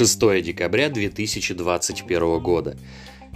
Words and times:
6 0.00 0.18
декабря 0.40 0.88
2021 0.88 2.38
года. 2.38 2.74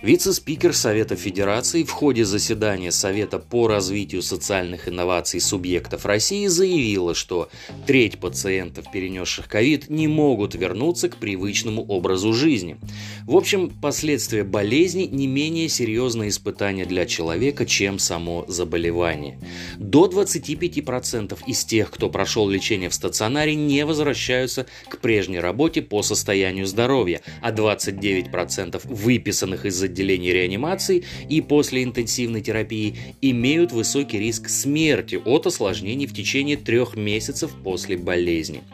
Вице-спикер 0.02 0.72
Совета 0.72 1.14
Федерации 1.14 1.82
в 1.82 1.90
ходе 1.90 2.24
заседания 2.24 2.90
Совета 2.90 3.38
по 3.38 3.68
развитию 3.68 4.22
социальных 4.22 4.88
инноваций 4.88 5.40
субъектов 5.40 6.06
России 6.06 6.46
заявила, 6.46 7.14
что 7.14 7.50
треть 7.86 8.18
пациентов, 8.18 8.90
перенесших 8.90 9.46
ковид, 9.46 9.90
не 9.90 10.08
могут 10.08 10.54
вернуться 10.54 11.10
к 11.10 11.18
привычному 11.18 11.84
образу 11.84 12.32
жизни. 12.32 12.78
В 13.26 13.36
общем, 13.36 13.70
последствия 13.70 14.44
болезни 14.44 15.04
не 15.04 15.26
менее 15.26 15.70
серьезное 15.70 16.28
испытание 16.28 16.84
для 16.84 17.06
человека, 17.06 17.64
чем 17.64 17.98
само 17.98 18.44
заболевание. 18.48 19.38
До 19.78 20.06
25% 20.06 21.38
из 21.46 21.64
тех, 21.64 21.90
кто 21.90 22.10
прошел 22.10 22.46
лечение 22.50 22.90
в 22.90 22.94
стационаре, 22.94 23.54
не 23.54 23.86
возвращаются 23.86 24.66
к 24.90 24.98
прежней 24.98 25.40
работе 25.40 25.80
по 25.80 26.02
состоянию 26.02 26.66
здоровья, 26.66 27.22
а 27.40 27.50
29% 27.50 28.82
выписанных 28.84 29.64
из 29.64 29.82
отделений 29.82 30.30
реанимации 30.30 31.04
и 31.26 31.40
после 31.40 31.82
интенсивной 31.82 32.42
терапии 32.42 33.16
имеют 33.22 33.72
высокий 33.72 34.18
риск 34.18 34.50
смерти 34.50 35.18
от 35.24 35.46
осложнений 35.46 36.08
в 36.08 36.14
течение 36.14 36.58
трех 36.58 36.94
месяцев 36.94 37.52
после 37.64 37.96
болезни. 37.96 38.64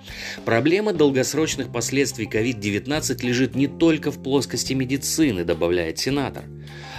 Проблема 0.44 0.92
долгосрочных 0.92 1.70
последствий 1.70 2.26
COVID-19 2.26 3.24
лежит 3.24 3.54
не 3.54 3.68
только 3.68 4.10
в 4.10 4.20
плоскости 4.40 4.72
медицины, 4.72 5.44
добавляет 5.44 5.98
сенатор. 5.98 6.44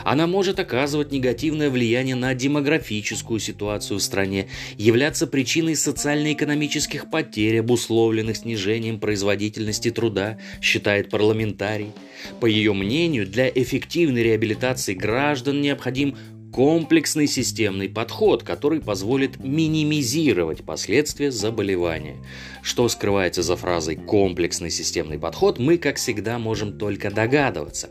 Она 0.04 0.28
может 0.28 0.60
оказывать 0.60 1.12
негативное 1.12 1.72
влияние 1.72 2.14
на 2.14 2.36
демографическую 2.36 3.40
ситуацию 3.40 3.98
в 3.98 4.04
стране, 4.04 4.48
являться 4.78 5.26
причиной 5.26 5.76
социально-экономических 5.76 7.10
потерь, 7.10 7.60
обусловленных 7.60 8.38
снижением 8.38 9.00
производительности 9.00 9.90
труда, 9.90 10.38
считает 10.62 11.10
парламентарий. 11.10 11.94
По 12.40 12.46
ее 12.46 12.74
мнению, 12.74 13.26
для 13.26 13.50
эффективной 13.50 14.22
реабилитации 14.22 14.94
граждан 14.94 15.62
необходим 15.62 16.16
комплексный 16.52 17.28
системный 17.28 17.90
подход, 17.90 18.44
который 18.44 18.82
позволит 18.82 19.40
минимизировать 19.44 20.64
последствия 20.64 21.32
заболевания. 21.32 22.18
Что 22.62 22.88
скрывается 22.90 23.42
за 23.42 23.56
фразой 23.56 23.96
«комплексный 23.96 24.70
системный 24.70 25.18
подход», 25.18 25.58
мы, 25.60 25.78
как 25.78 25.98
всегда, 25.98 26.38
можем 26.38 26.78
только 26.78 27.10
догадываться. 27.10 27.90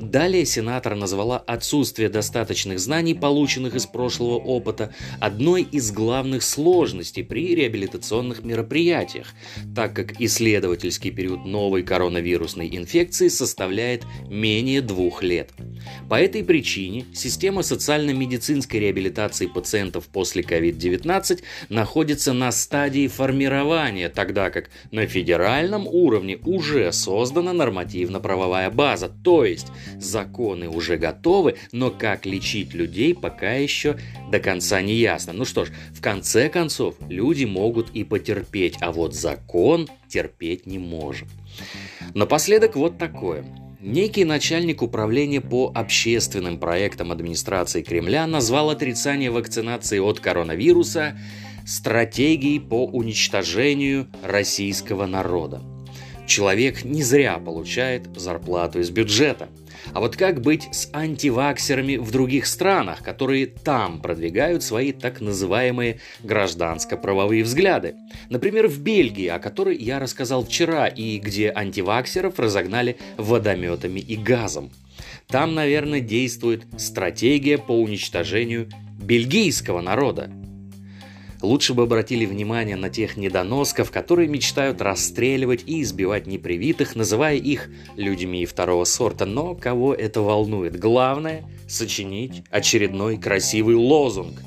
Далее 0.00 0.44
сенатор 0.44 0.94
назвала 0.94 1.38
отсутствие 1.38 2.08
достаточных 2.08 2.78
знаний, 2.78 3.14
полученных 3.14 3.74
из 3.74 3.86
прошлого 3.86 4.36
опыта, 4.36 4.94
одной 5.18 5.62
из 5.62 5.90
главных 5.90 6.42
сложностей 6.42 7.24
при 7.24 7.54
реабилитационных 7.54 8.44
мероприятиях, 8.44 9.34
так 9.74 9.94
как 9.94 10.20
исследовательский 10.20 11.10
период 11.10 11.44
новой 11.44 11.82
коронавирусной 11.82 12.68
инфекции 12.76 13.28
составляет 13.28 14.04
менее 14.28 14.82
двух 14.82 15.22
лет. 15.22 15.50
По 16.08 16.20
этой 16.20 16.44
причине 16.44 17.06
система 17.14 17.62
социально-медицинской 17.62 18.80
реабилитации 18.80 19.46
пациентов 19.46 20.08
после 20.08 20.42
COVID-19 20.42 21.42
находится 21.68 22.32
на 22.32 22.52
стадии 22.52 23.08
формирования, 23.08 24.08
тогда 24.08 24.50
как 24.50 24.70
на 24.90 25.06
федеральном 25.06 25.86
уровне 25.86 26.38
уже 26.44 26.92
создана 26.92 27.52
нормативно-правовая 27.52 28.70
база, 28.70 29.10
то 29.24 29.44
есть 29.44 29.68
законы 29.98 30.68
уже 30.68 30.96
готовы, 30.96 31.56
но 31.72 31.90
как 31.90 32.26
лечить 32.26 32.74
людей 32.74 33.14
пока 33.14 33.52
еще 33.52 33.98
до 34.30 34.38
конца 34.40 34.80
не 34.82 34.94
ясно. 34.94 35.32
Ну 35.32 35.44
что 35.44 35.64
ж, 35.64 35.70
в 35.92 36.00
конце 36.00 36.48
концов, 36.48 36.96
люди 37.08 37.44
могут 37.44 37.90
и 37.90 38.04
потерпеть, 38.04 38.76
а 38.80 38.92
вот 38.92 39.14
закон 39.14 39.88
терпеть 40.08 40.66
не 40.66 40.78
может. 40.78 41.28
Напоследок 42.14 42.76
вот 42.76 42.98
такое. 42.98 43.44
Некий 43.82 44.24
начальник 44.24 44.80
управления 44.80 45.40
по 45.40 45.72
общественным 45.74 46.56
проектам 46.58 47.10
администрации 47.10 47.82
Кремля 47.82 48.28
назвал 48.28 48.70
отрицание 48.70 49.32
вакцинации 49.32 49.98
от 49.98 50.20
коронавируса 50.20 51.18
стратегией 51.66 52.60
по 52.60 52.86
уничтожению 52.86 54.06
российского 54.22 55.06
народа. 55.06 55.71
Человек 56.26 56.84
не 56.84 57.02
зря 57.02 57.38
получает 57.38 58.08
зарплату 58.16 58.80
из 58.80 58.90
бюджета. 58.90 59.48
А 59.92 60.00
вот 60.00 60.16
как 60.16 60.40
быть 60.40 60.68
с 60.70 60.88
антиваксерами 60.92 61.96
в 61.96 62.10
других 62.10 62.46
странах, 62.46 63.02
которые 63.02 63.46
там 63.46 64.00
продвигают 64.00 64.62
свои 64.62 64.92
так 64.92 65.20
называемые 65.20 66.00
гражданско-правовые 66.22 67.42
взгляды? 67.42 67.94
Например, 68.30 68.68
в 68.68 68.80
Бельгии, 68.80 69.26
о 69.26 69.38
которой 69.38 69.76
я 69.76 69.98
рассказал 69.98 70.44
вчера, 70.44 70.86
и 70.86 71.18
где 71.18 71.52
антиваксеров 71.52 72.38
разогнали 72.38 72.96
водометами 73.16 74.00
и 74.00 74.16
газом. 74.16 74.70
Там, 75.26 75.54
наверное, 75.54 76.00
действует 76.00 76.64
стратегия 76.78 77.58
по 77.58 77.72
уничтожению 77.72 78.68
бельгийского 79.02 79.80
народа, 79.80 80.30
Лучше 81.42 81.74
бы 81.74 81.82
обратили 81.82 82.24
внимание 82.24 82.76
на 82.76 82.88
тех 82.88 83.16
недоносков, 83.16 83.90
которые 83.90 84.28
мечтают 84.28 84.80
расстреливать 84.80 85.64
и 85.66 85.82
избивать 85.82 86.26
непривитых, 86.28 86.94
называя 86.94 87.36
их 87.36 87.68
людьми 87.96 88.46
второго 88.46 88.84
сорта. 88.84 89.26
Но 89.26 89.56
кого 89.56 89.92
это 89.92 90.22
волнует? 90.22 90.78
Главное– 90.78 91.44
сочинить 91.68 92.44
очередной 92.50 93.18
красивый 93.18 93.74
лозунг. 93.74 94.40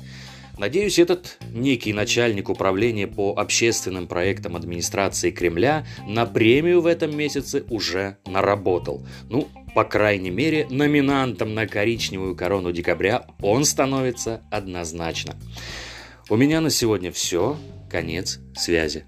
Надеюсь, 0.58 0.98
этот 0.98 1.36
некий 1.52 1.92
начальник 1.92 2.48
управления 2.48 3.06
по 3.06 3.34
общественным 3.36 4.06
проектам 4.06 4.56
администрации 4.56 5.30
Кремля 5.30 5.86
на 6.06 6.24
премию 6.24 6.80
в 6.80 6.86
этом 6.86 7.14
месяце 7.14 7.64
уже 7.68 8.16
наработал. 8.24 9.06
Ну, 9.28 9.48
по 9.74 9.84
крайней 9.84 10.30
мере, 10.30 10.66
номинантом 10.70 11.54
на 11.54 11.66
коричневую 11.66 12.34
корону 12.34 12.72
декабря 12.72 13.26
он 13.42 13.66
становится 13.66 14.40
однозначно. 14.50 15.36
У 16.28 16.34
меня 16.34 16.60
на 16.60 16.70
сегодня 16.70 17.12
все. 17.12 17.56
Конец 17.88 18.40
связи. 18.56 19.04